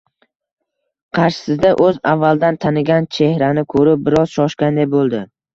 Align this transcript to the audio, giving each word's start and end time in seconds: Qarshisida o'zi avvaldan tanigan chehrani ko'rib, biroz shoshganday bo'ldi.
Qarshisida 1.17 1.73
o'zi 1.89 2.01
avvaldan 2.13 2.59
tanigan 2.67 3.09
chehrani 3.19 3.65
ko'rib, 3.75 4.05
biroz 4.09 4.37
shoshganday 4.39 4.91
bo'ldi. 4.97 5.25